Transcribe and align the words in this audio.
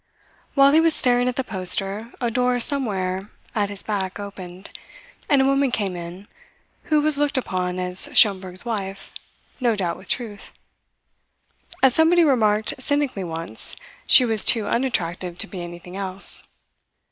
While 0.55 0.71
he 0.71 0.79
was 0.81 0.95
staring 0.95 1.27
at 1.27 1.35
the 1.35 1.43
poster, 1.43 2.11
a 2.19 2.31
door 2.31 2.59
somewhere 2.59 3.29
at 3.53 3.69
his 3.69 3.83
back 3.83 4.19
opened, 4.19 4.71
and 5.29 5.43
a 5.43 5.45
woman 5.45 5.69
came 5.69 5.95
in 5.95 6.27
who 6.85 7.01
was 7.01 7.19
looked 7.19 7.37
upon 7.37 7.77
as 7.77 8.09
Schomberg's 8.17 8.65
wife, 8.65 9.11
no 9.59 9.75
doubt 9.75 9.97
with 9.97 10.07
truth. 10.09 10.49
As 11.83 11.93
somebody 11.93 12.23
remarked 12.23 12.73
cynically 12.81 13.23
once, 13.23 13.75
she 14.07 14.25
was 14.25 14.43
too 14.43 14.65
unattractive 14.65 15.37
to 15.37 15.45
be 15.45 15.61
anything 15.61 15.95
else. 15.95 16.47